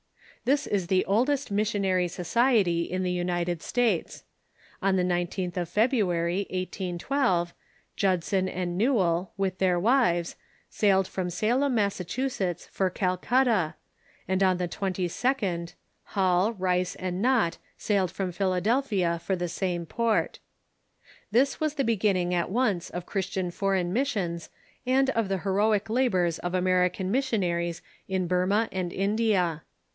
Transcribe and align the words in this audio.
This 0.45 0.65
is 0.65 0.87
the 0.87 1.05
old 1.05 1.29
est 1.29 1.51
missionary 1.53 2.07
society 2.07 2.81
in 2.81 3.03
the 3.03 3.11
United 3.11 3.61
States. 3.61 4.23
On 4.81 4.95
the 4.95 5.03
19th 5.03 5.55
of 5.57 5.69
February, 5.69 6.47
1812, 6.49 7.53
Judson 7.95 8.49
and 8.49 8.75
Newell, 8.75 9.33
with 9.37 9.59
their 9.59 9.79
wives, 9.79 10.35
sailed 10.67 11.07
from 11.07 11.29
Salem, 11.29 11.75
Massachusetts, 11.75 12.65
for 12.71 12.89
Calcutta, 12.89 13.75
and 14.27 14.41
on 14.41 14.57
the 14.57 14.67
22d 14.67 15.75
Hall, 16.05 16.53
Rice, 16.53 16.95
and 16.95 17.21
Nott 17.21 17.59
sailed 17.77 18.09
from 18.09 18.31
Philadelphia 18.31 19.21
for 19.23 19.35
the 19.35 19.47
same 19.47 19.85
port. 19.85 20.39
This 21.29 21.59
was 21.59 21.75
the 21.75 21.83
beginning 21.83 22.33
at 22.33 22.49
once 22.49 22.89
of 22.89 23.03
American 23.07 23.51
foreign 23.51 23.93
missions 23.93 24.49
and 24.87 25.11
of 25.11 25.29
the 25.29 25.37
heroic 25.45 25.87
labors 25.91 26.39
of 26.39 26.55
American 26.55 27.11
missionaries 27.11 27.83
in 28.07 28.25
Burma 28.25 28.67
and 28.71 28.91
India. 28.91 29.61